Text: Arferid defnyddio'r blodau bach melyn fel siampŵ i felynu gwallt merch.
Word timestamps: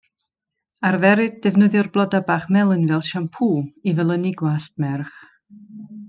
Arferid 0.89 1.35
defnyddio'r 1.43 1.89
blodau 1.97 2.23
bach 2.31 2.47
melyn 2.57 2.87
fel 2.93 3.03
siampŵ 3.09 3.49
i 3.91 3.97
felynu 4.01 4.31
gwallt 4.41 4.75
merch. 4.85 5.17